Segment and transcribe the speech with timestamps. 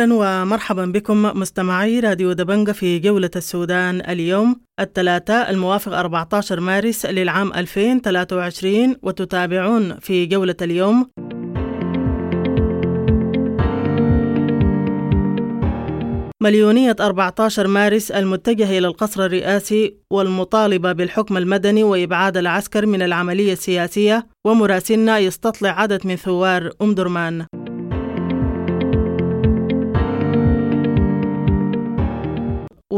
[0.00, 7.52] أهلا ومرحبا بكم مستمعي راديو دبنجة في جولة السودان اليوم الثلاثاء الموافق 14 مارس للعام
[7.52, 11.10] 2023 وتتابعون في جولة اليوم.
[16.42, 24.26] مليونية 14 مارس المتجهة إلى القصر الرئاسي والمطالبة بالحكم المدني وإبعاد العسكر من العملية السياسية
[24.46, 27.46] ومراسلنا يستطلع عدد من ثوار أم درمان.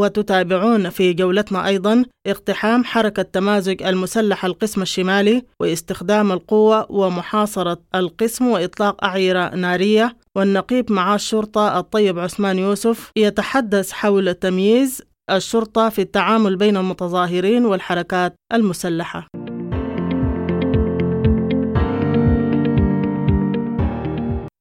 [0.02, 9.04] وتتابعون في جولتنا أيضا اقتحام حركة تمازج المسلح القسم الشمالي واستخدام القوة ومحاصرة القسم وإطلاق
[9.04, 10.16] أعيرة نارية.
[10.36, 18.34] والنقيب مع الشرطة الطيب عثمان يوسف يتحدث حول تمييز الشرطة في التعامل بين المتظاهرين والحركات
[18.52, 19.26] المسلحة.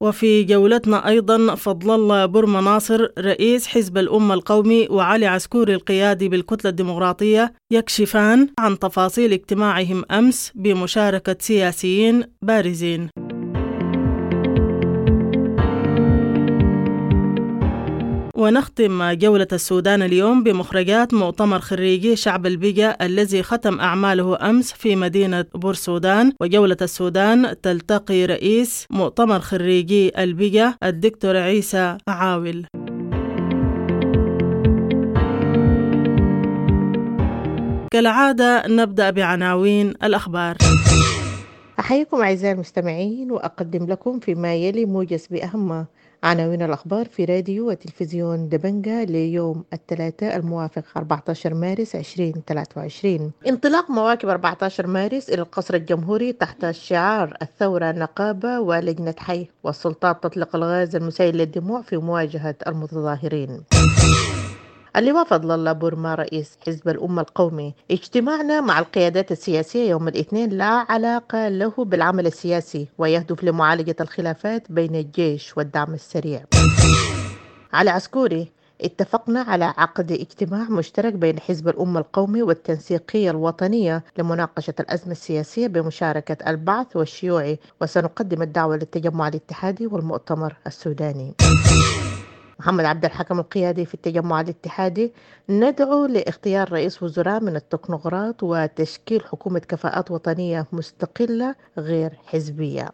[0.01, 6.69] وفي جولتنا أيضا فضل الله برما ناصر رئيس حزب الأمة القومي وعلي عسكوري القيادي بالكتلة
[6.69, 13.09] الديمقراطية يكشفان عن تفاصيل اجتماعهم أمس بمشاركة سياسيين بارزين.
[18.41, 25.45] ونختم جولة السودان اليوم بمخرجات مؤتمر خريجي شعب البيجا الذي ختم أعماله أمس في مدينة
[25.55, 32.65] بورسودان وجولة السودان تلتقي رئيس مؤتمر خريجي البيجا الدكتور عيسى عاول.
[37.91, 40.57] كالعادة نبدأ بعناوين الأخبار.
[41.79, 45.85] أحييكم أعزائي المستمعين وأقدم لكم فيما يلي موجز بأهم
[46.23, 54.87] عناوين الأخبار في راديو وتلفزيون دبنجة ليوم الثلاثاء الموافق 14 مارس 2023 انطلاق مواكب 14
[54.87, 61.81] مارس إلى القصر الجمهوري تحت شعار الثورة نقابة ولجنة حي والسلطات تطلق الغاز المسيل للدموع
[61.81, 63.63] في مواجهة المتظاهرين.
[64.95, 70.85] اللواء فضل الله بورما رئيس حزب الأمة القومي اجتماعنا مع القيادات السياسية يوم الاثنين لا
[70.89, 76.43] علاقة له بالعمل السياسي ويهدف لمعالجة الخلافات بين الجيش والدعم السريع.
[77.73, 78.51] على عسكوري
[78.81, 86.49] اتفقنا على عقد اجتماع مشترك بين حزب الأمة القومي والتنسيقية الوطنية لمناقشة الأزمة السياسية بمشاركة
[86.49, 91.35] البعث والشيوعي وسنقدم الدعوة للتجمع الاتحادي والمؤتمر السوداني.
[92.61, 95.13] محمد عبد الحكم القيادي في التجمع الاتحادي.
[95.49, 102.89] ندعو لاختيار رئيس وزراء من التكنوقراط وتشكيل حكومة كفاءات وطنية مستقلة غير حزبية.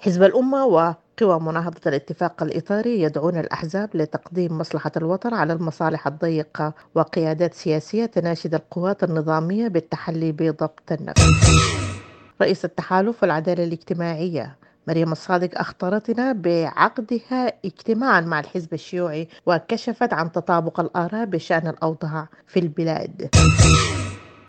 [0.00, 7.54] حزب الأمة وقوى مناهضة الاتفاق الإطاري يدعون الأحزاب لتقديم مصلحة الوطن على المصالح الضيقة وقيادات
[7.54, 11.22] سياسية تناشد القوات النظامية بالتحلي بضبط النفس.
[12.42, 14.56] رئيس التحالف والعدالة الاجتماعية
[14.88, 22.60] مريم الصادق أخطرتنا بعقدها اجتماعا مع الحزب الشيوعي وكشفت عن تطابق الآراء بشأن الأوضاع في
[22.60, 23.28] البلاد.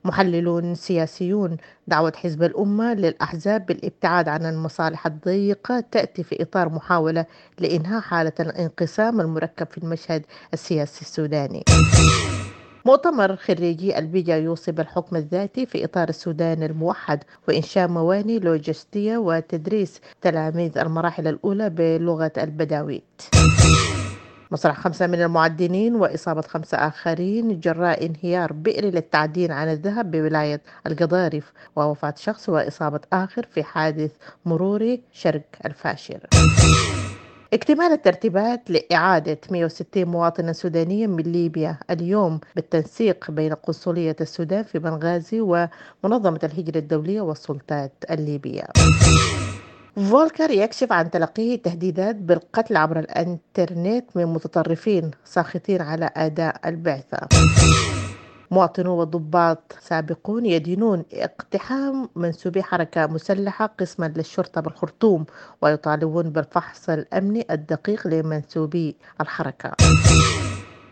[0.05, 1.57] محللون سياسيون
[1.87, 7.25] دعوة حزب الأمة للأحزاب بالابتعاد عن المصالح الضيقة تأتي في إطار محاولة
[7.59, 11.63] لإنهاء حالة الانقسام المركب في المشهد السياسي السوداني.
[12.85, 20.77] مؤتمر خريجي البيجا يوصي بالحكم الذاتي في إطار السودان الموحد وإنشاء مواني لوجستية وتدريس تلاميذ
[20.77, 23.21] المراحل الأولى بلغة البداويت.
[24.51, 31.53] مصرح خمسة من المعدنين وإصابة خمسة آخرين جراء انهيار بئر للتعدين عن الذهب بولاية القضارف
[31.75, 34.11] ووفاة شخص وإصابة آخر في حادث
[34.45, 36.19] مروري شرق الفاشر.
[37.55, 45.41] اكتمال الترتيبات لإعادة 160 مواطنا سودانيا من ليبيا اليوم بالتنسيق بين قنصلية السودان في بنغازي
[45.41, 48.63] ومنظمة الهجرة الدولية والسلطات الليبية.
[49.95, 57.27] فولكر يكشف عن تلقيه تهديدات بالقتل عبر الإنترنت من متطرفين ساخطين على أداء البعثة.
[58.51, 65.25] مواطنو وضباط سابقون يدينون اقتحام منسوبي حركة مسلحة قسما للشرطة بالخرطوم
[65.61, 69.71] ويطالبون بالفحص الأمني الدقيق لمنسوبي الحركة.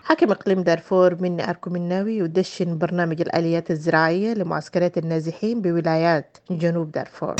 [0.03, 7.35] حاكم إقليم دارفور مني أركو مناوي يدشن برنامج الآليات الزراعية لمعسكرات النازحين بولايات جنوب دارفور.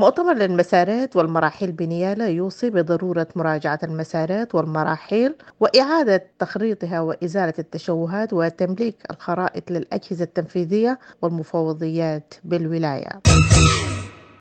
[0.00, 9.70] مؤتمر للمسارات والمراحل بنيالا يوصي بضرورة مراجعة المسارات والمراحل وإعادة تخريطها وإزالة التشوهات وتمليك الخرائط
[9.70, 13.20] للأجهزة التنفيذية والمفوضيات بالولاية.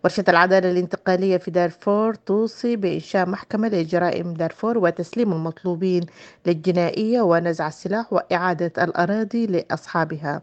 [0.03, 6.05] ورشة العدالة الانتقالية في دارفور توصي بإنشاء محكمة لجرائم دارفور وتسليم المطلوبين
[6.45, 10.41] للجنائية ونزع السلاح وإعادة الأراضي لأصحابها.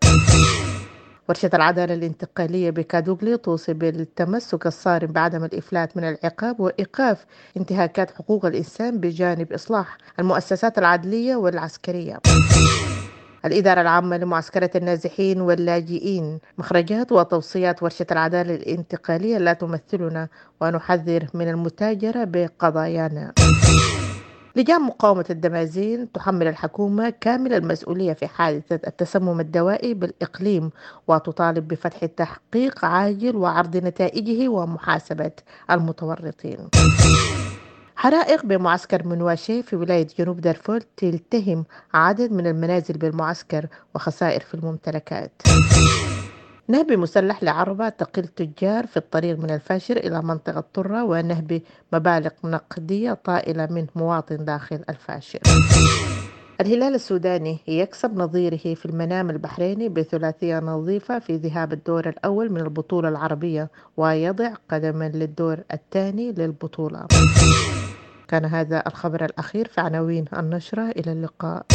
[1.28, 7.26] ورشة العدالة الانتقالية بكادوغلي توصي بالتمسك الصارم بعدم الإفلات من العقاب وإيقاف
[7.56, 12.20] انتهاكات حقوق الإنسان بجانب إصلاح المؤسسات العدلية والعسكرية.
[13.44, 16.38] الإدارة العامة لمعسكرة النازحين واللاجئين.
[16.58, 20.28] مخرجات وتوصيات ورشة العدالة الانتقالية لا تمثلنا
[20.60, 23.32] ونحذر من المتاجرة بقضايانا.
[24.56, 30.70] لجان مقاومة الدمازين تحمل الحكومة كامل المسؤولية في حادثة التسمم الدوائي بالإقليم
[31.08, 35.30] وتطالب بفتح التحقيق عاجل وعرض نتائجه ومحاسبة
[35.70, 36.68] المتورطين.
[37.96, 41.64] حرائق بمعسكر منواشي في ولاية جنوب دارفور تلتهم
[41.94, 45.42] عدد من المنازل بالمعسكر وخسائر في الممتلكات.
[46.68, 53.12] نهب مسلح لعربة تقل تجار في الطريق من الفاشر إلى منطقة طرة ونهب مبالغ نقدية
[53.12, 55.38] طائلة من مواطن داخل الفاشر.
[56.60, 63.08] الهلال السوداني يكسب نظيره في المنام البحريني بثلاثية نظيفة في ذهاب الدور الأول من البطولة
[63.08, 67.06] العربية ويضع قدما للدور الثاني للبطولة.
[68.28, 71.66] كان هذا الخبر الأخير في عناوين النشرة إلى اللقاء.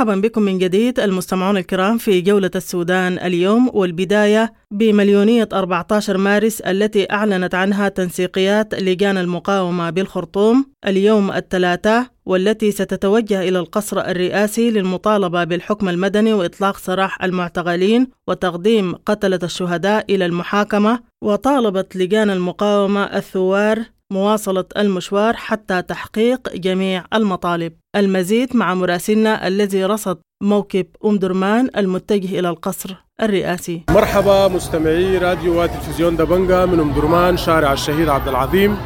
[0.00, 7.12] مرحبا بكم من جديد المستمعون الكرام في جولة السودان اليوم والبداية بمليونية 14 مارس التي
[7.12, 15.88] أعلنت عنها تنسيقيات لجان المقاومة بالخرطوم اليوم الثلاثاء والتي ستتوجه إلى القصر الرئاسي للمطالبة بالحكم
[15.88, 25.36] المدني وإطلاق سراح المعتقلين وتقديم قتلة الشهداء إلى المحاكمة وطالبت لجان المقاومة الثوار مواصلة المشوار
[25.36, 27.72] حتى تحقيق جميع المطالب.
[27.96, 33.82] المزيد مع مراسلنا الذي رصد موكب أم درمان المتجه إلى القصر الرئاسي.
[33.90, 38.76] مرحبا مستمعي راديو وتلفزيون دبنجا من أم درمان شارع الشهيد عبد العظيم.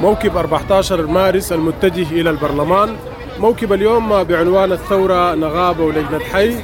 [0.00, 2.96] موكب 14 مارس المتجه إلى البرلمان.
[3.38, 6.56] موكب اليوم بعنوان الثورة نغابة ولجنة حي.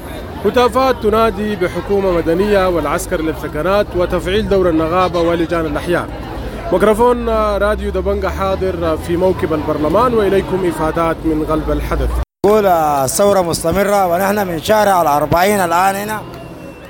[0.45, 6.36] هتافات تنادي بحكومة مدنية والعسكر للثكنات وتفعيل دور النغابة ولجان الأحياء.
[6.73, 12.11] ميكروفون راديو دبنجا حاضر في موكب البرلمان وإليكم إفادات من قلب الحدث.
[12.47, 16.21] نقول الثورة مستمرة ونحن من شارع الأربعين الآن هنا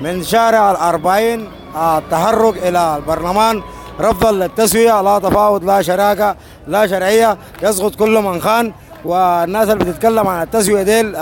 [0.01, 3.61] من شارع الأربعين التحرك إلى البرلمان.
[4.01, 6.35] رفضا للتسوية لا تفاوض لا شراكة
[6.67, 7.37] لا شرعية.
[7.63, 8.73] يسقط كل من خان
[9.05, 11.15] والناس اللي بتتكلم عن التسوية ديل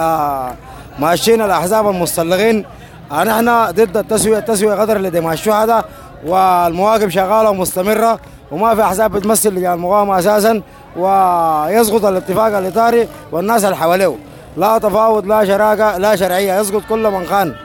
[1.00, 2.66] ماشيين الأحزاب المستلغين
[3.12, 5.86] نحن ضد التسوية التسوية قدر لدماء الشهداء
[6.26, 8.20] والمواقف شغالة ومستمرة.
[8.52, 10.62] وما في أحزاب بتمثل لجان المقاومة أساسا
[10.98, 14.16] ويسقط الاتفاق الإطاري والناس اللي حواليه.
[14.58, 17.56] لا تفاوض لا شراكة لا شرعية يسقط كل من خان.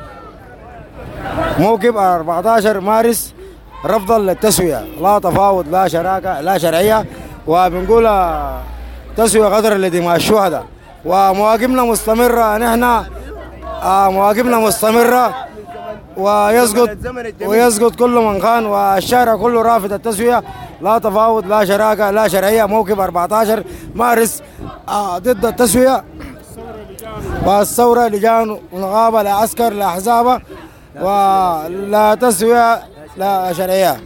[1.58, 3.34] موكب 14 مارس
[3.86, 4.84] رفضا للتسوية.
[5.00, 7.04] لا تفاوض لا شراكة لا شرعية.
[7.46, 8.10] وبنقول
[9.16, 10.64] تسوية قدر لدماء الشهداء.
[11.04, 13.04] ومواقفنا مستمرة نحن
[13.84, 15.34] مواقفنا مستمرة.
[16.16, 16.88] ويسقط
[17.46, 18.66] ويسقط كل من خان.
[18.66, 20.42] والشارع كله رافض التسوية.
[20.80, 24.42] لا تفاوض لا شراكة لا شرعية موقف 14 مارس
[25.16, 26.04] ضد التسوية.
[27.46, 30.42] والثورة لجان ونغابة لا عسكر لا أحزاب
[31.00, 32.82] ولا تسوية
[33.16, 34.00] لا شرعية.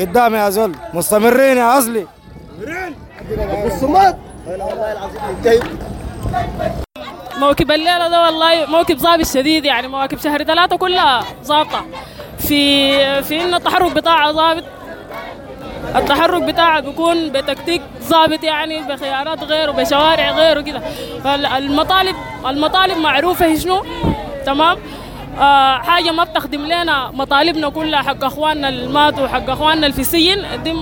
[0.00, 0.72] قدام يا زول.
[0.94, 2.06] مستمرين يا أصلي.
[7.38, 11.84] موكب الليلة ده والله موكب ظابط شديد يعني مواكب شهر ثلاثة كلها ظابطة.
[12.38, 14.64] في في إنه التحرك بتاعها ظابط.
[15.96, 20.82] التحرك بتاعها بيكون بتكتيك ظابط يعني بخيارات غير وبشوارع غير وكده.
[21.24, 22.16] فالمطالب
[22.46, 23.84] المطالب معروفة هي شنو؟
[24.46, 24.78] تمام؟
[25.38, 30.00] آه حاجة ما بتخدم لنا مطالبنا كلها حق أخواننا اللي ماتوا وحق أخواننا اللي في
[30.00, 30.74] السجن دي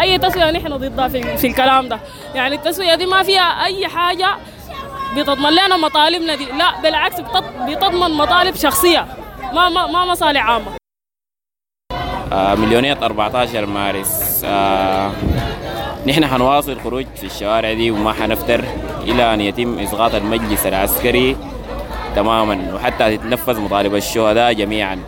[0.00, 1.98] أي تسوية نحن ضدها في, في الكلام ده.
[2.34, 4.28] يعني التسوية دي ما فيها أي حاجة
[5.16, 6.44] بتضمن لنا مطالبنا دي.
[6.44, 7.20] لا بالعكس
[7.68, 9.06] بتضمن مطالب شخصية
[9.52, 10.66] ما ما ما مصالح عامة.
[10.66, 10.79] آه
[12.32, 14.42] مليونية 14 مارس.
[14.44, 15.10] آه
[16.06, 18.64] نحن حنواصل خروج في الشوارع دي وما حنفتر
[19.02, 21.36] إلى أن يتم إسقاط المجلس العسكري
[22.16, 24.98] تماما وحتى تتنفذ مطالب الشهداء جميعا.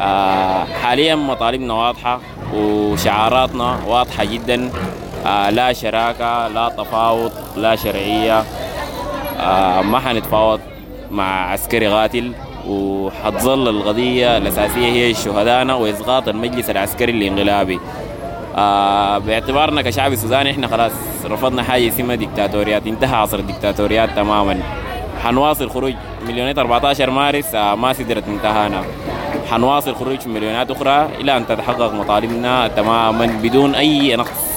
[0.00, 2.20] آه حاليا مطالبنا واضحة
[2.54, 4.70] وشعاراتنا واضحة جدا.
[5.26, 8.44] آه لا شراكة لا تفاوض لا شرعية.
[9.40, 10.60] آه ما حنتفاوض
[11.10, 12.32] مع عسكري قاتل.
[12.68, 17.80] وحتظل القضية الأساسية هي شهدائنا وإسقاط المجلس العسكري الانقلابي
[18.56, 20.92] آه باعتبارنا كشعب سوداني إحنا خلاص
[21.24, 22.86] رفضنا حاجة اسمها ديكتاتوريات.
[22.86, 24.58] انتهى عصر الديكتاتوريات تماما.
[25.24, 25.94] حنواصل خروج
[26.26, 28.82] مليونية 14 مارس آه ما سدرت منتهانا.
[29.50, 34.51] حنواصل خروج مليونات أخرى إلى أن تتحقق مطالبنا تماما بدون أي نقص.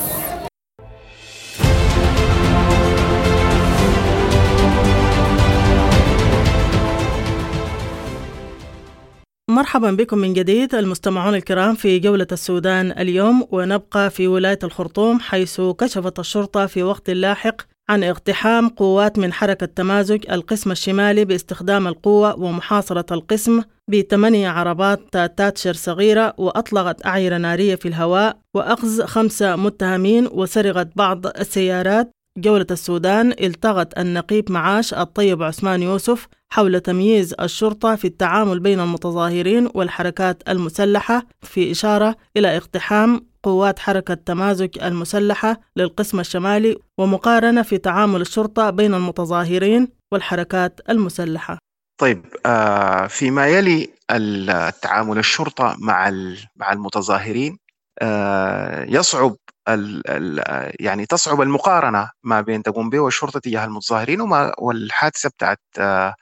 [9.56, 15.62] مرحبا بكم من جديد المستمعون الكرام في جولة السودان اليوم ونبقى في ولاية الخرطوم حيث
[15.62, 17.56] كشفت الشرطة في وقت لاحق
[17.90, 25.74] عن اقتحام قوات من حركة تمازج القسم الشمالي باستخدام القوة ومحاصرة القسم بثمانية عربات تاتشر
[25.74, 34.00] صغيرة وأطلقت أعيرة نارية في الهواء وأخذ خمسة متهمين وسرقت بعض السيارات جولة السودان التغت
[34.00, 41.72] النقيب معاش الطيب عثمان يوسف حول تمييز الشرطة في التعامل بين المتظاهرين والحركات المسلحة في
[41.72, 49.88] إشارة إلى اقتحام قوات حركة تمازج المسلحة للقسم الشمالي ومقارنة في تعامل الشرطة بين المتظاهرين
[50.12, 51.58] والحركات المسلحة.
[52.02, 56.12] طيب آه فيما يلي التعامل الشرطة مع
[56.56, 57.58] مع المتظاهرين
[58.02, 59.36] آه يصعب
[59.70, 65.62] ال ال يعني تصعب المقارنة ما بين تقوم به الشرطة تجاه المتظاهرين وما والحادثة بتاعت
[65.80, 66.16] آه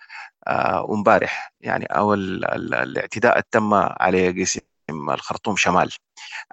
[0.94, 4.60] امبارح يعني أو ال ال الاعتداء التم على قسم
[4.90, 5.92] الخرطوم شمال.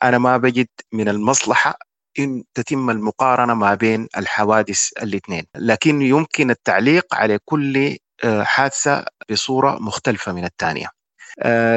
[0.03, 1.79] أنا ما بجد من المصلحة
[2.19, 7.97] إن تتم المقارنة ما بين الحوادث الاثنين لكن يمكن التعليق على كل
[8.43, 10.91] حادثة بصورة مختلفة من الثانية.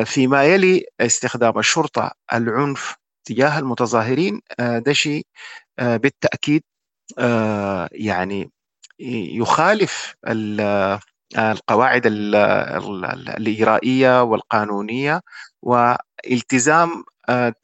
[0.05, 5.25] فيما يلي استخدام الشرطة العنف تجاه المتظاهرين ده شيء
[5.79, 6.63] بالتأكيد
[7.91, 8.51] يعني
[9.39, 10.15] يخالف
[11.37, 12.01] القواعد
[13.37, 15.21] الإجرائية والقانونية
[15.61, 17.03] والتزام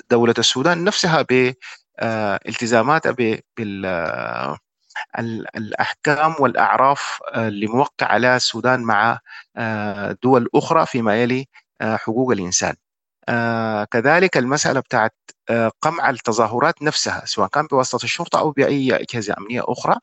[0.10, 1.22] دولة السودان نفسها
[2.42, 3.16] بالتزاماتها
[5.18, 9.20] بالأحكام والأعراف اللي موقع عليها السودان مع
[10.24, 11.46] دول أخرى فيما يلي
[11.82, 12.32] حقوق
[13.30, 15.14] الإنسان كذلك المسألة بتاعت
[15.82, 19.96] قمع التظاهرات نفسها سواء كان بواسطة الشرطة أو بأي أجهزة أمنية أخرى.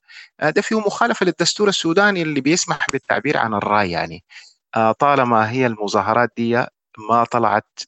[0.43, 4.25] ده فيه مخالفة للدستور السوداني اللي بيسمح بالتعبير عن الرأي يعني.
[4.99, 6.57] طالما هي المظاهرات دي
[7.11, 7.79] ما طلعت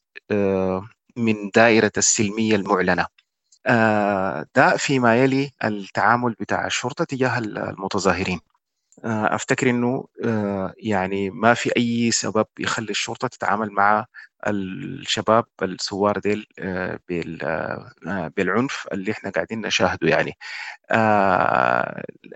[1.17, 3.07] من دائرة السلمية المعلنة.
[4.57, 8.41] ده فيما يلي التعامل بتاع الشرطة تجاه المتظاهرين.
[9.05, 10.05] أفتكر إنه
[10.79, 14.07] يعني ما في أي سبب يخلي الشرطة تتعامل مع
[14.47, 16.47] الشباب الثوار ديل
[18.37, 20.33] بالعنف اللي إحنا قاعدين نشاهده يعني.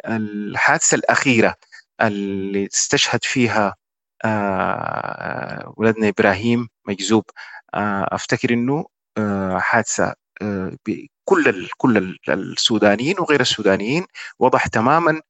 [0.06, 1.54] الحادثة الأخيرة
[2.00, 3.74] اللي استشهد فيها
[5.76, 7.24] ولدنا إبراهيم مجذوب
[7.74, 8.84] أفتكر إنه
[9.58, 10.14] حادثة
[11.24, 14.06] كل كل السودانيين وغير السودانيين
[14.38, 15.20] وضح تماما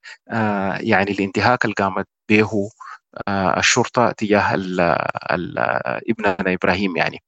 [0.81, 2.71] يعني الانتهاك اللي قامت به
[3.59, 4.81] الشرطة تجاه ال
[5.33, 5.59] ال
[6.11, 7.23] ابننا إبراهيم يعني.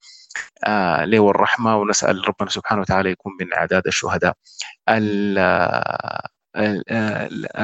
[1.04, 4.34] له الرحمة ونسأل ربنا سبحانه وتعالى يكون من أعداد الشهداء.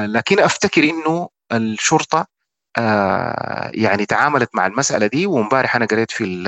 [0.07, 2.27] لكن أفتكر إنه الشرطة
[3.73, 6.43] يعني تعاملت مع المسألة دي وامبارح أنا قريت في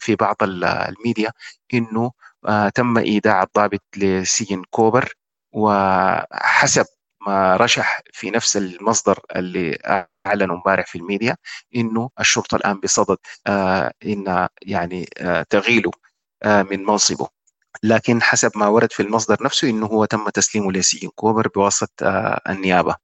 [0.00, 1.32] في بعض الميديا
[1.74, 2.10] إنه
[2.74, 5.12] تم إيداع الضابط لسجن كوبر
[5.52, 6.84] وحسب
[7.26, 9.78] ما رشح في نفس المصدر اللي
[10.26, 11.36] اعلن امبارح في الميديا
[11.76, 13.16] إنه الشرطة الآن بصدد
[14.06, 15.08] إن يعني
[15.50, 15.90] تقيله
[16.44, 17.28] من منصبه.
[17.82, 22.04] لكن حسب ما ورد في المصدر نفسه إنه هو تم تسليمه لسجن كوبر بواسطة
[22.48, 22.96] النيابة.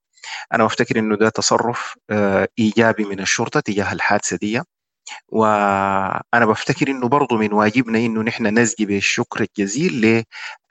[0.53, 1.95] أنا أفتكر إنه ده تصرف
[2.59, 4.61] إيجابي من الشرطة تجاه الحادثة دي.
[5.29, 10.23] وأنا بفتكر إنه برضه من واجبنا إنه نحن نزجي بالشكر الجزيل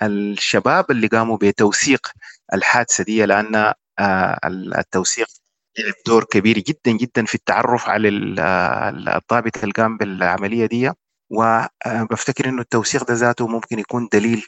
[0.02, 2.06] للشباب اللي قاموا بتوثيق
[2.54, 3.72] الحادثة دي لأن
[4.78, 5.26] التوثيق
[5.78, 10.90] لعب دور كبير جدا جدا في التعرف على الضابط اللي قام بالعملية دي.
[11.30, 14.46] وبفتكر إنه التوثيق ده ذاته ممكن يكون دليل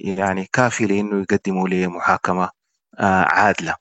[0.00, 2.50] يعني كافي لإنه يقدموا لمحاكمة
[3.00, 3.76] عادلة.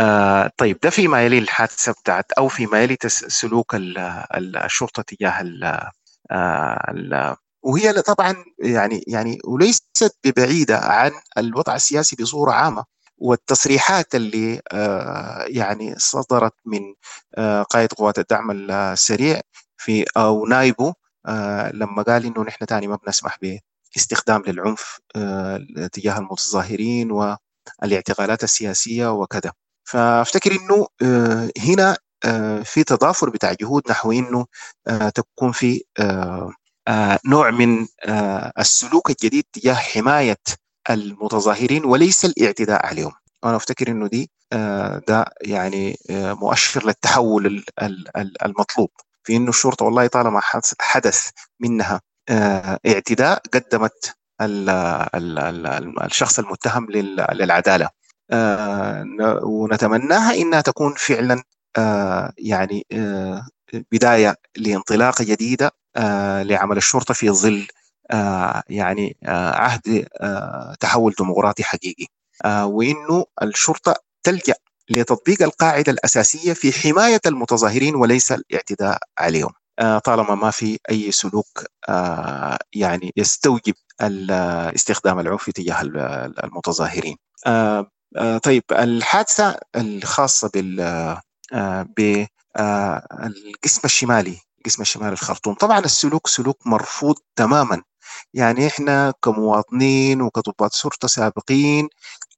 [0.00, 5.40] آه طيب ده فيما يلي الحادثة بتاعت أو فيما يلي سلوك ال ال الشرطة تجاه
[5.40, 12.84] ال وهي طبعا يعني يعني وليست ببعيدة عن الوضع السياسي بصورة عامة
[13.18, 16.80] والتصريحات اللي آه يعني صدرت من
[17.38, 19.40] آه قائد قوات الدعم السريع
[19.76, 20.94] في أو نائبه
[21.26, 23.38] آه لما قال إنه نحن تاني ما بنسمح
[23.94, 25.58] باستخدام للعنف آه
[25.92, 29.52] تجاه المتظاهرين والإعتقالات السياسية وكذا.
[29.84, 30.86] فافتكر إنه
[31.58, 31.96] هنا
[32.64, 34.46] في تضافر بتاع جهود نحو إنه
[35.14, 35.84] تكون في
[37.26, 37.86] نوع من
[38.58, 40.36] السلوك الجديد تجاه حماية
[40.90, 43.12] المتظاهرين وليس الاعتداء عليهم.
[43.44, 44.30] أنا أفتكر إنه دي
[45.08, 47.64] ده يعني مؤشر للتحول
[48.44, 48.90] المطلوب.
[49.24, 50.40] في إنه الشرطة والله طالما
[50.80, 52.00] حدث منها
[52.86, 54.14] اعتداء قدمت
[56.04, 57.84] الشخص المتهم للعدالة.
[57.84, 57.90] آه
[59.42, 61.42] ونتمناها إنها تكون فعلا
[61.78, 63.46] آه يعني آه
[63.92, 65.70] بداية لانطلاقه جديدة
[66.42, 67.66] لعمل الشرطة في ظل
[68.68, 70.06] يعني عهد
[70.80, 72.06] تحول ديمقراطي حقيقي.
[72.46, 74.54] وإنه الشرطة تلجأ
[74.90, 79.50] لتطبيق القاعدة الأساسية في حماية المتظاهرين وليس الاعتداء عليهم.
[80.04, 81.64] طالما ما في أي سلوك
[82.74, 83.74] يعني يستوجب
[84.74, 85.82] استخدام العنف تجاه
[86.44, 87.16] المتظاهرين.
[88.42, 90.76] طيب الحادثة الخاصة بال
[91.96, 97.82] بالقسم الشمالي القسم الشمالي الخرطوم طبعا السلوك سلوك مرفوض تماما.
[98.34, 101.88] يعني إحنا كمواطنين وكضباط شرطه سابقين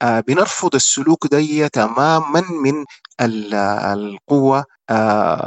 [0.02, 2.84] بنرفض السلوك ده تماما من
[3.20, 4.64] القوة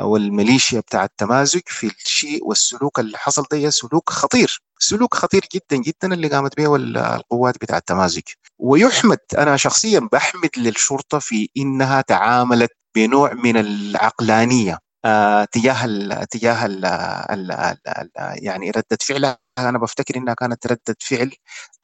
[0.04, 6.14] والميليشيا بتاع التمازج في الشيء والسلوك اللي حصل ده سلوك خطير سلوك خطير جدا جدا
[6.14, 8.22] اللي قامت به القوات بتاع التمازج.
[8.60, 16.68] ويحمد أنا شخصيا بحمد للشرطه في إنها تعاملت بنوع من العقلانية آه تجاه تجاه
[18.42, 19.45] يعني ردة فعلها.
[19.60, 21.32] أنا بفتكر إنها كانت ردة فعل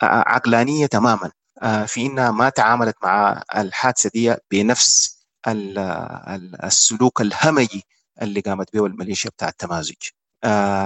[0.03, 7.21] آه عقلانية تماما آه في إنها ما تعاملت مع الحادثة دي بنفس ال ال السلوك
[7.21, 7.83] الهمجي
[8.21, 9.95] اللي قامت به الميليشيا بتاع التمازج.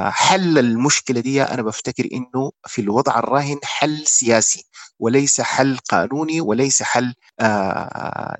[0.09, 4.65] حل المشكلة دي أنا بفتكر إنه في الوضع الراهن حل سياسي
[4.99, 7.13] وليس حل قانوني وليس حل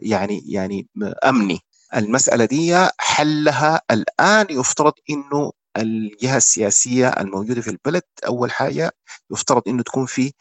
[0.02, 0.88] يعني يعني
[1.25, 1.60] أمني.
[1.96, 8.91] المسألة دي حلها الآن يفترض إنه الجهة السياسية الموجودة في البلد أول حاجة
[9.32, 10.34] يفترض إنه تكون في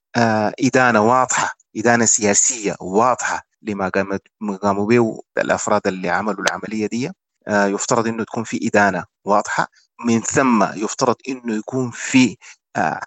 [0.64, 4.22] إدانة واضحة إدانة سياسية واضحة لما قامت
[4.62, 7.10] قاموا به الأفراد اللي عملوا العملية دي.
[7.48, 9.68] يفترض إنه تكون في إدانة واضحة.
[10.06, 12.36] من ثم يفترض إنه يكون في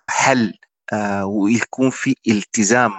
[0.10, 0.54] حل
[1.24, 2.92] ويكون في التزام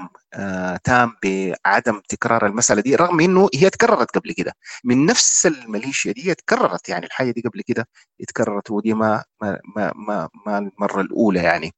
[0.84, 4.52] تام بعدم تكرار المسألة دي رغم إنه هي تكررت قبل كده.
[4.84, 7.88] من نفس الميليشيا دي تكررت يعني الحاجة دي قبل كده
[8.20, 9.58] اتكررت ودي ما ما
[9.96, 11.72] ما, ما المرة الأولى يعني.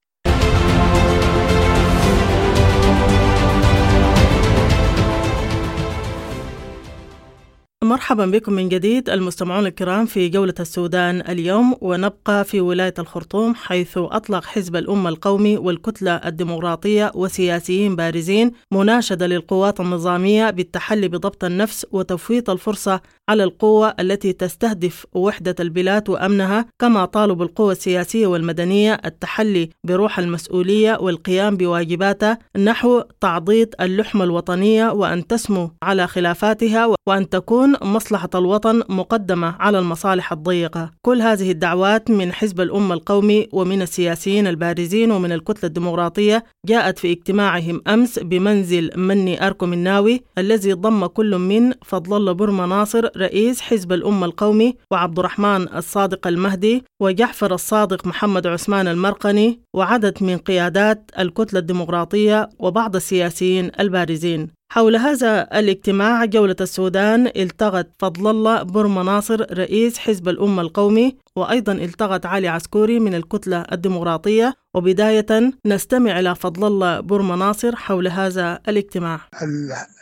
[7.84, 13.92] مرحبا بكم من جديد المستمعون الكرام في جولة السودان اليوم ونبقى في ولاية الخرطوم حيث
[13.98, 22.48] أطلق حزب الأمة القومي والكتلة الديمقراطية وسياسيين بارزين مناشدة للقوات النظامية بالتحلي بضبط النفس وتفويت
[22.50, 30.18] الفرصة على القوة التي تستهدف وحدة البلاد وأمنها كما طالبوا القوى السياسية والمدنية التحلي بروح
[30.18, 38.82] المسؤولية والقيام بواجباتها نحو تعضيد اللحمة الوطنية وأن تسمو على خلافاتها وأن تكون مصلحة الوطن
[38.88, 40.90] مقدمة على المصالح الضيقة.
[41.02, 47.12] كل هذه الدعوات من حزب الأمة القومي ومن السياسيين البارزين ومن الكتلة الديمقراطية جاءت في
[47.12, 53.60] اجتماعهم أمس بمنزل مني أركم الناوي الذي ضم كل من فضل الله برما ناصر رئيس
[53.60, 61.10] حزب الأمة القومي وعبد الرحمن الصادق المهدي وجعفر الصادق محمد عثمان المرقني وعدد من قيادات
[61.18, 64.59] الكتلة الديمقراطية وبعض السياسيين البارزين.
[64.72, 71.72] حول هذا الاجتماع جولة السودان التغت فضل الله برما ناصر رئيس حزب الأمة القومي وأيضا
[71.72, 74.54] التغت علي عسكوري من الكتلة الديمقراطية.
[74.74, 75.26] وبداية
[75.66, 79.20] نستمع إلى فضل الله برما ناصر حول هذا الاجتماع.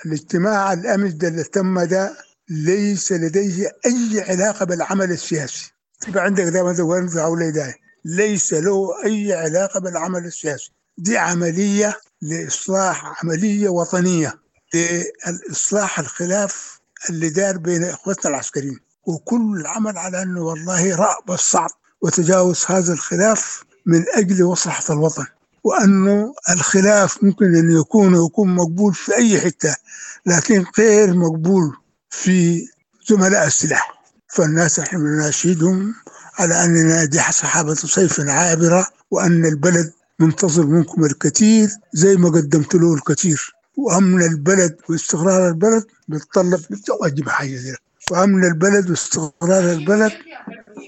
[0.06, 2.16] الاجتماع الأمس اللي تم ده
[2.50, 5.72] ليس لديه أي علاقة بالعمل السياسي.
[6.00, 10.72] تبقى عندك ده مثلا أولي ده؟ ليس له أي علاقة بالعمل السياسي.
[10.98, 14.47] دي عملية لإصلاح عملية وطنية.
[14.74, 18.80] لإصلاح الخلاف اللي دار بين إخوتنا العسكريين.
[19.06, 21.70] وكل العمل على أنه والله رأب الصعب
[22.02, 25.26] وتجاوز هذا الخلاف من أجل مصلحة الوطن.
[25.64, 29.76] وأنه الخلاف ممكن أن يكون يكون مقبول في أي حتة
[30.26, 31.76] لكن غير مقبول
[32.10, 32.66] في
[33.08, 34.02] زملاء السلاح.
[34.28, 35.94] فالناس نحن نناشدهم
[36.38, 42.94] على أننا دي سحابة صيف عابرة وأن البلد منتظر منكم الكثير زي ما قدمت له
[42.94, 43.54] الكثير.
[43.78, 46.60] وأمن البلد واستقرار البلد بيتطلب
[47.00, 47.74] واجب حاجة زي
[48.10, 50.12] وأمن البلد واستقرار البلد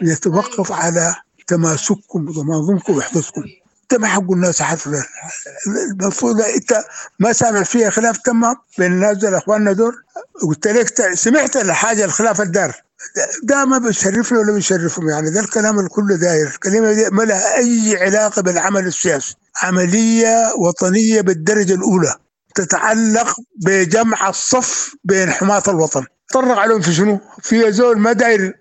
[0.02, 1.14] يتوقف على
[1.46, 3.44] تماسككم وتناظمكم ووحدتكم.
[3.82, 5.02] انت ما حقوا الناس حفلا
[5.90, 6.84] المفروض إنت
[7.18, 9.94] ما سامع فيها خلاف تمام بين الناس أخواننا دول.
[10.42, 12.74] قلت لك سمعت الحاجة الخلاف الدار.
[13.42, 15.08] ده ما بيشرفني ولا بيشرفهم.
[15.08, 16.46] يعني ده الكلام الكل داير.
[16.46, 19.36] الكلمة دي ما لها أي علاقة بالعمل السياسي.
[19.62, 22.14] عملية وطنية بالدرجة الأولى.
[22.54, 26.04] تتعلق بجمع الصف بين حماة الوطن.
[26.32, 28.54] طرق عليهم في شنو؟ في زول ما داير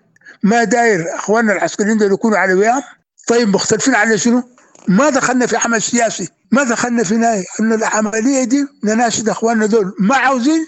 [0.43, 2.83] ما داير أخواننا العسكريين دول يكونوا على وياه
[3.27, 4.43] طيب مختلفين على شنو؟
[4.87, 7.45] ما دخلنا في عمل سياسي ما دخلنا في نهاية.
[7.59, 9.95] ان العملية دي نناشد أخواننا دول.
[9.99, 10.65] ما عاوزين؟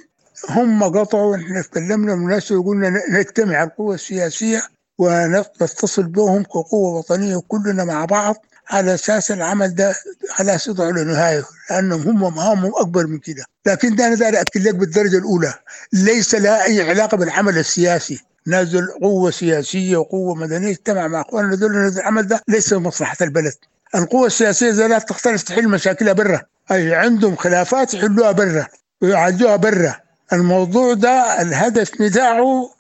[0.50, 4.62] هم قطعوا إحنا تكلمنا من الناس وقلنا نجتمع القوى السياسية
[4.98, 8.36] ونتصل بهم كقوة وطنية كلنا مع بعض.
[8.72, 9.96] على أساس العمل ده
[10.30, 13.46] خلاص يضعوا له نهاية لأنهم هم مهامهم أكبر من كده.
[13.66, 15.54] لكن ده أنا داير اكد لك بالدرجة الأولى.
[15.94, 18.20] ليس لها أي علاقة بالعمل السياسي.
[18.48, 23.54] نازل قوة سياسية وقوة مدنية اجتمع مع اخواننا دول العمل ده ليس مصلحة البلد.
[23.96, 26.42] القوة السياسية لا تختلف تحل مشاكلها برا.
[26.72, 28.68] أي عندهم خلافات يحلوها برا
[29.02, 29.96] ويعالجوها برا.
[30.34, 32.72] الموضوع ده الهدف بتاعه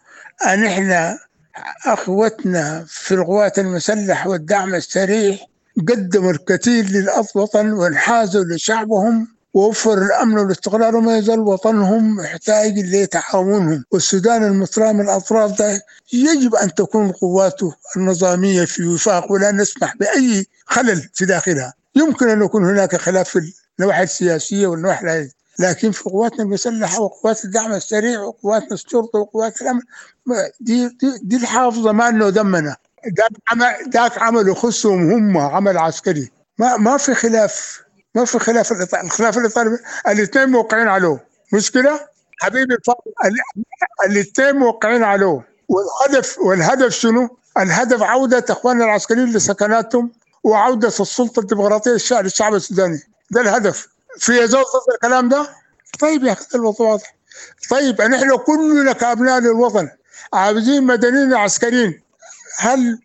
[0.45, 1.19] أن إحنا
[1.85, 5.37] أخوتنا في القوات المسلحة والدعم السريع
[5.79, 13.83] قدموا الكثير للوطن وانحازوا لشعبهم ووفر الأمن والاستقرار وما يزال وطنهم محتاج لتعاونهم.
[13.91, 15.81] والسودان المترام من الاطراف ده
[16.13, 21.73] يجب أن تكون قواته النظامية في وفاق ولا نسمح بأي خلل في داخلها.
[21.95, 25.29] يمكن أن يكون هناك خلاف في النواحي السياسية والنواحي
[25.59, 29.81] لكن في قواتنا المسلحة وقوات الدعم السريع وقواتنا الشرطة وقوات الأمن
[30.59, 32.75] دي دي, دي الحافظة مالنا ودمنا.
[33.07, 36.31] ذاك عمل ذاك عمل يخصهم هم عمل عسكري.
[36.57, 37.81] ما ما في خلاف.
[38.15, 39.77] ما في خلاف الاطار الخلاف الإطار.
[40.07, 41.25] الاثنين موقعين عليه.
[41.53, 41.99] مشكلة؟
[42.41, 42.77] حبيبي
[44.05, 45.41] الاثنين موقعين عليه.
[45.67, 50.11] والهدف والهدف شنو؟ الهدف عودة إخواننا العسكريين لسكناتهم
[50.43, 52.99] وعودة السلطة الديمقراطية للشعب الشعب السوداني.
[53.31, 53.87] ده الهدف.
[54.17, 55.49] في ضد الكلام ده؟
[55.99, 57.15] طيب يا أخي الوضع واضح.
[57.69, 59.89] طيب نحن كلنا كأبناء للوطن
[60.33, 62.00] عاوزين مدنيين عسكريين.
[62.57, 62.99] هل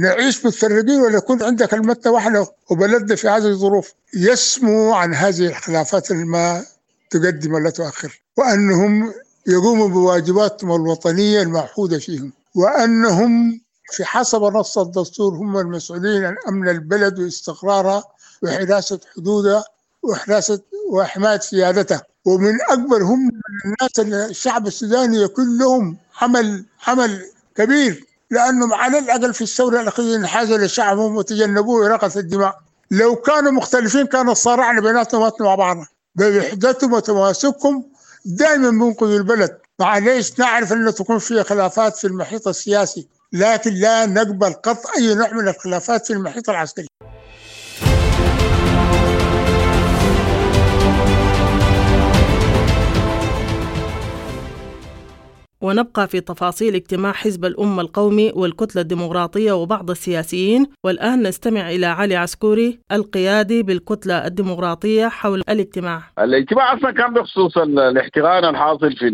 [0.00, 6.12] نعيش متفرقين ولا يكون عندك كلمتنا واحدة وبلدنا في هذه الظروف؟ يسمو عن هذه الخلافات
[6.12, 6.64] ما
[7.10, 9.14] تقدم ولا تؤخر وأنهم
[9.46, 13.60] يقوموا بواجباتهم الوطنية المعهودة فيهم وأنهم
[13.92, 18.04] في حسب نص الدستور هم المسؤولين عن أمن البلد واستقرارها
[18.42, 19.64] وحراسة حدودها
[20.02, 23.30] وحراسة وحماية سيادتها ومن أكبر هم
[23.64, 28.06] الناس الشعب السوداني يكون لهم عمل عمل كبير.
[28.32, 32.58] لأنهم على الأقل في الثورة الأخيرة انحازوا لشعبهم وتجنبوا اراقه الدماء.
[32.90, 37.84] لو كانوا مختلفين كان صارعنا بيناتهم مع بعضنا بوحدتهم وتماسكهم
[38.24, 39.58] دائما بينقذوا البلد.
[39.78, 45.32] معليش نعرف إنه تكون في خلافات في المحيط السياسي لكن لا نقبل قط أي نوع
[45.32, 46.86] من الخلافات في المحيط العسكري.
[55.62, 60.66] ونبقى في تفاصيل اجتماع حزب الأمة القومي والكتلة الديمقراطية وبعض السياسيين.
[60.84, 66.02] والآن نستمع إلى علي عسكوري القيادي بالكتلة الديمقراطية حول الاجتماع.
[66.18, 69.10] الاجتماع أصلا كان بخصوص الاحتقان الحاصل في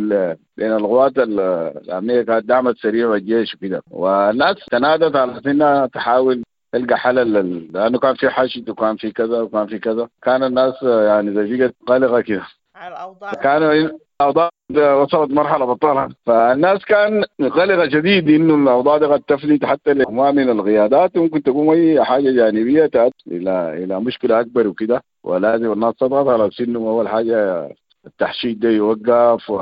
[0.56, 3.82] بين القوات الأمنية كانت دعمت سريع والجيش وكده.
[3.90, 7.14] والناس تنادت على أنها تحاول تلقى حل
[7.72, 10.08] لأنه كان في حشد وكان في كذا وكان في كذا.
[10.22, 12.42] كان الناس يعني زي قلقة كده.
[12.74, 13.90] على كانوا
[14.22, 14.50] الأوضاع
[15.02, 20.50] وصلت مرحلة بطالها فالناس كان قلقه شديد إنه الأوضاع دي قد تفلت حتى لما من
[20.50, 25.02] القيادات ممكن تقوم أي حاجة جانبية تؤدي إلى إلى مشكلة أكبر وكده.
[25.24, 27.68] ولازم الناس تضغط على سنهم اول حاجة
[28.06, 29.52] التحشيد ده يوقف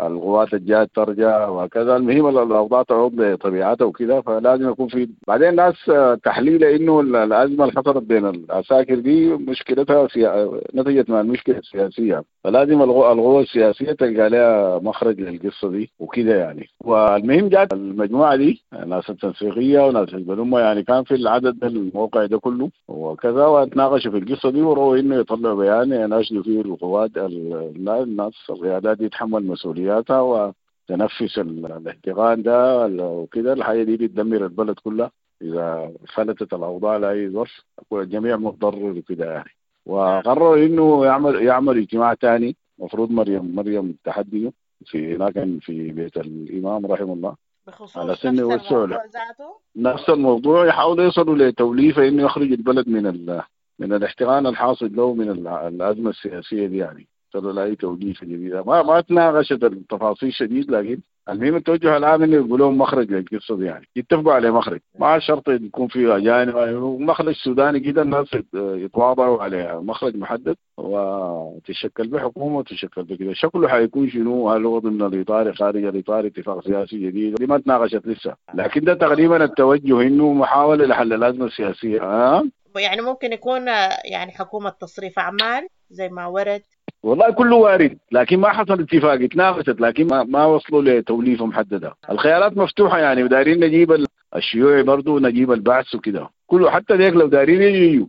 [0.00, 1.96] القوات الجات ترجع وهكذا.
[1.96, 4.20] المهم الأوضاع تعود لطبيعتها وكده.
[4.20, 5.90] فلازم يكون في بعدين الناس
[6.24, 12.24] تحليل إنه الأزمة اللي حصلت بين العساكر دي مشكلتها في نتيجة المشكلة السياسية.
[12.44, 16.68] فلازم القوى السياسية تلقى لها مخرج للقصة دي وكده يعني.
[16.80, 22.70] والمهم جات المجموعة دي ناس التنسيقية وناس حزب يعني كان في العدد الموقع ده كله
[22.88, 29.08] وكذا وتناقشوا في القصة دي وروا إنه يطلعوا بيان يناشدوا فيه القوات الناس القيادات دي
[29.08, 33.52] تتحمل مسؤولياتها وتنفس الاحتقان ده وكده.
[33.52, 35.10] الحاجة دي بتدمر البلد كلها.
[35.42, 39.50] إذا فلتت الأوضاع لأي ظرف الجميع متضرر وكده يعني.
[39.86, 44.52] وقرر إنه يعمل يعمل اجتماع ثاني المفروض مريم مريم تحديه
[44.86, 47.34] في هناك في بيت الإمام رحمه الله.
[47.66, 50.66] بخصوص على نفس سن له الموضوع ذاته؟ نفس الموضوع.
[50.66, 53.42] يحاولوا يصلوا لتوليفه إنه يخرج البلد من ال
[53.78, 57.06] من الاحتقان الحاصل له من ال- الأزمة السياسية دي يعني.
[57.34, 62.60] صار لاي توليفه جديده ما ما تناقشت التفاصيل شديد لكن المهم التوجه العام إنه يقول
[62.60, 63.88] لهم مخرج للقصة يعني.
[63.96, 64.80] يتفقوا على مخرج.
[64.98, 66.56] ما شرط يكون في أجانب.
[67.00, 70.56] مخرج سوداني كده الناس يتواضعوا على مخرج محدد.
[70.76, 76.98] وتشكل بحكومه وتشكل بكده شكله حيكون شنو؟ هل هو ضمن الإطار خارج الإطار اتفاق سياسي
[76.98, 78.34] جديد؟ دي ما تناقشت لسه.
[78.54, 82.02] لكن ده تقريبا التوجه إنه محاولة لحل الأزمة السياسية.
[82.02, 83.66] ها؟ يعني ممكن يكون
[84.04, 86.62] يعني حكومة تصريف أعمال زي ما ورد
[87.04, 91.94] والله كله وارد لكن ما حصل اتفاق اتناقشت لكن ما, ما وصلوا لتوليفه محددة.
[92.10, 96.28] الخيارات مفتوحة يعني ودايرين نجيب ال- الشيوعي برضه نجيب البعث وكده.
[96.46, 98.06] كله حتى ذيك لو دايرين يجوا.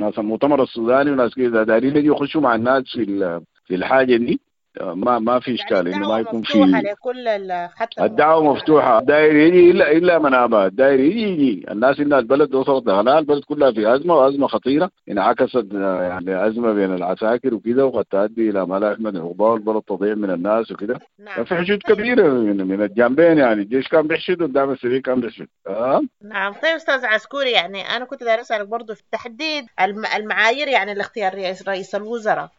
[0.00, 4.40] ناس المؤتمر السوداني وناس كده دايرين يجوا يخشوا مع الناس في في الحاجة دي.
[4.80, 8.98] ما ما في إشكال إنه ما يكون في مفتوحة لكل ال- حتى الدعوة مفتوحة.
[8.98, 11.66] الداير يجي الا إلا من ابى الداير يجي يجي.
[11.70, 14.90] الناس ان البلد وصلت لغلاء البلد كلها في أزمة وأزمة خطيرة.
[15.10, 20.14] انعكست آه، يعني أزمة بين العساكر وكده وقد تؤدي إلى ملاحم من الغبار والبلد تضيع
[20.14, 21.44] من الناس وكده نعم.
[21.44, 23.62] في حشود كبيرة من, من الجانبين يعني.
[23.62, 25.48] الجيش كان بيحشد قدام السرير كان بيحشد.
[25.66, 26.52] آه؟ نعم.
[26.52, 31.34] طيب أستاذ عسكوري يعني أنا كنت داير أسألك برضه في تحديد الم- المعايير يعني لاختيار
[31.34, 32.50] رئيس رئيس الوزراء.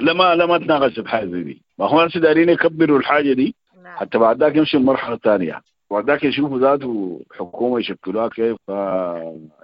[0.00, 4.18] لما لما تناقش بحاجة زي دي ما هو الناس دايرين يكبروا الحاجة دي نعم حتى
[4.18, 8.56] بعد ذاك يمشي المرحله الثانية بعد ذاك يشوفوا ذاته حكومة يشكلوها كيف.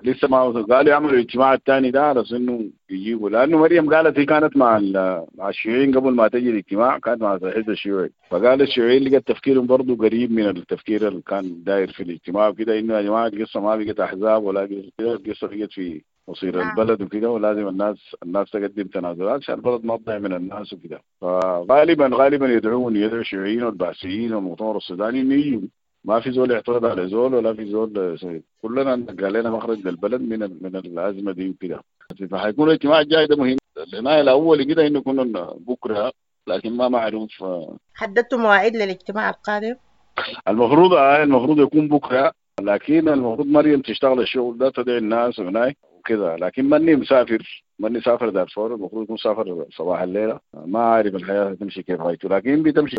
[0.03, 4.57] لسه ما قالوا يعملوا الاجتماع الثاني ده على إنه يجيبوا لأنه مريم قالت هي كانت
[4.57, 4.79] مع.
[5.39, 9.97] مع الشيوعيين قبل ما تجي الاجتماع كانت مع الحزب الشيوعي فقال الشيوعيين لقت تفكيرهم برضه
[9.97, 14.01] قريب من التفكير اللي كان داير في الاجتماع وكده إنه يا جماعة القصة ما بقت
[14.01, 14.69] أحزاب ولا
[15.01, 16.71] القصة بقت في مصير نعم.
[16.71, 21.03] البلد وكده ولازم الناس الناس تقدم تنازلات عشان البلد ما تضيع من الناس وكده.
[21.21, 25.69] فغالبا غالبا يدعون يدعو الشيوعيين والبعثيين والمؤتمر السوداني إنه يجوا.
[26.05, 28.43] ما في زول يعترض على زول ولا في زول سيد.
[28.63, 31.81] كلنا قال لنا مخرج للبلد من من الأزمة دي وكده.
[32.31, 33.57] فحيكون الاجتماع الجاي ده مهم.
[33.93, 36.13] العنايه الأول كده إنه يكون بكرة
[36.47, 37.43] لكن ما معروف.
[37.43, 39.75] آه، حددتوا مواعيد للاجتماع القادم؟
[40.49, 45.77] المفروض آه المفروض يكون بكرة لكن المفروض مريم تشتغل الشغل ده تدعي الناس هناك.
[46.03, 46.37] وكده.
[46.37, 51.83] لكن ماني مسافر ماني سافر دارفور المفروض يكون سافر صباح الليلة ما عارف الحياة هتمشي
[51.83, 52.97] كيف هايته لكن بتمشي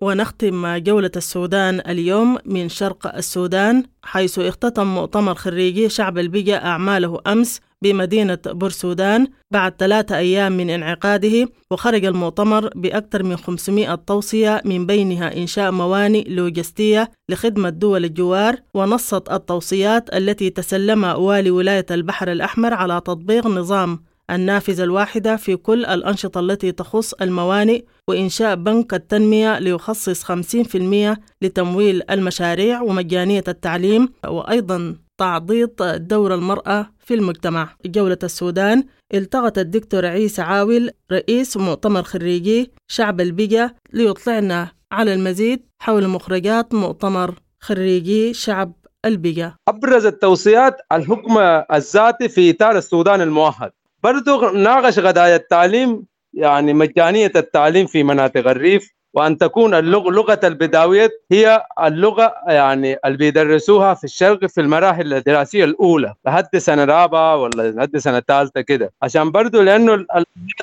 [0.00, 7.60] ونختم جولة السودان اليوم من شرق السودان حيث اختتم مؤتمر خريجي شعب البقى أعماله أمس
[7.82, 15.36] بمدينة بورسودان بعد ثلاثة أيام من انعقاده وخرج المؤتمر بأكثر من 500 توصية من بينها
[15.36, 23.00] إنشاء موانئ لوجستية لخدمة دول الجوار ونصت التوصيات التي تسلمها والي ولاية البحر الأحمر على
[23.04, 31.16] تطبيق نظام النافذة الواحدة في كل الأنشطة التي تخص الموانئ وإنشاء بنك التنمية ليخصص 50%
[31.42, 37.68] لتمويل المشاريع ومجانية التعليم وأيضا تعضيد دور المرأة في المجتمع.
[37.86, 46.08] جولة السودان التقت الدكتور عيسى عاول رئيس مؤتمر خريجي شعب البقى ليطلعنا على المزيد حول
[46.08, 48.72] مخرجات مؤتمر خريجي شعب
[49.04, 51.38] البقى أبرز التوصيات الحكم
[51.72, 53.70] الذاتي في إطار السودان الموحد.
[54.02, 58.90] برضو ناقش قضايا التعليم يعني مجانية التعليم في مناطق الريف.
[59.14, 65.64] وأن تكون اللغة لغة البداويات هي اللغة يعني اللي بيدرسوها في الشرق في المراحل الدراسية
[65.64, 68.92] الأولى لحد سنة رابعة ولا لحد سنة ثالثه كده.
[69.02, 69.62] عشان برضو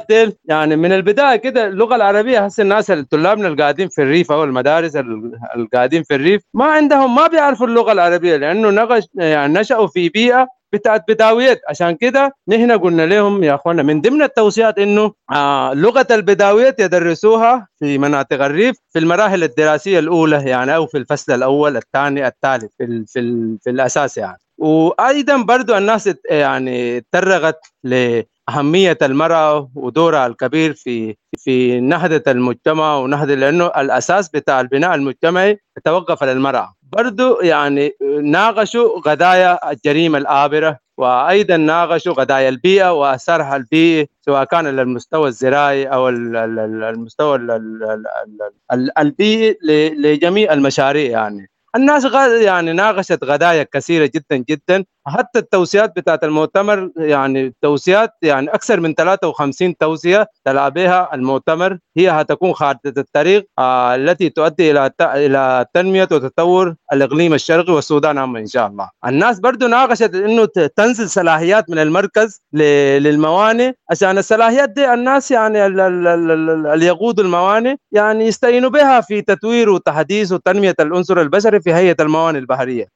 [0.09, 4.95] ديل يعني من البداية كده اللغة العربية هسه الناس طلابنا القاعدين في الريف أو المدارس
[4.95, 10.09] ال- القاعدين في الريف ما عندهم ما بيعرفوا اللغة العربية لأنه نقش يعني نشأوا في
[10.09, 15.73] بيئة بتاعت بداويات عشان كده نحن قلنا لهم يا أخوانا من ضمن التوصيات إنه آه
[15.73, 21.77] لغة البداويات يدرسوها في مناطق الريف في المراحل الدراسية الأولى يعني أو في الفصل الأول
[21.77, 24.37] الثاني الثالث في ال في, ال في الأساس يعني.
[24.57, 33.65] وأيضا برضو الناس يعني ترغت لأهمية المرأة ودورها الكبير في في نهضة المجتمع ونهضة لأنه
[33.67, 36.73] الأساس بتاع البناء المجتمعي يتوقف على المرأة.
[36.91, 44.81] برضو يعني ناقشوا قضايا الجريمة الآبرة وأيضا ناقشوا قضايا البيئة واثرها البيئي سواء كان على
[44.81, 49.57] المستوى الزراعي ال- المستوى ال- ال- ال- ال- البيئي
[49.97, 51.49] لجميع المشاريع يعني.
[51.75, 52.05] الناس
[52.41, 58.93] يعني ناقشت قضايا كثيرة جدا جدا حتى التوصيات بتاعت المؤتمر يعني توصيات يعني أكثر من
[58.93, 66.07] 53 توصيه تلا بها المؤتمر هي هتكون خارطة الطريق آه التي تؤدي إلى إلى تنمية
[66.11, 68.89] وتطور الإقليم الشرقي والسودان عامة إن شاء الله.
[69.07, 75.79] الناس برضو ناقشت إنه تنزل صلاحيات من المركز للموانئ عشان الصلاحيات دي الناس يعني ال-
[75.79, 81.61] ال- ال- ال- اللي يقودوا الموانئ يعني يستعينوا بها في تطوير وتحديث وتنمية العنصر البشري
[81.61, 82.87] في هيئة الموانئ البحرية.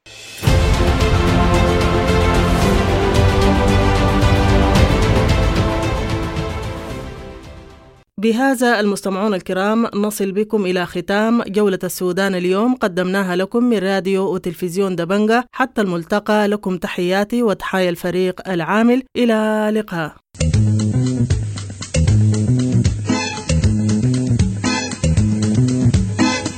[8.22, 12.74] بهذا المستمعون الكرام نصل بكم إلى ختام جولة السودان اليوم.
[12.74, 19.02] قدمناها لكم من راديو وتلفزيون دبنجة حتى الملتقى لكم تحياتي وتحايا الفريق العامل.
[19.16, 20.12] إلى لقاء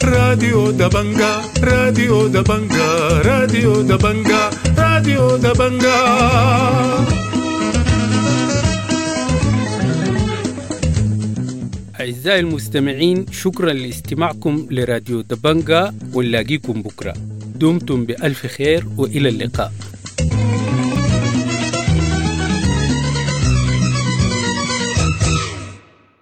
[0.04, 2.88] راديو دبنجا راديو دبنجا
[3.26, 5.96] راديو دبنجا راديو دبنجا.
[12.00, 17.14] أعزائي المستمعين شكرا لاستماعكم لراديو دبنجا ونلاقيكم بكرة.
[17.54, 19.72] دمتم بألف خير وإلى اللقاء.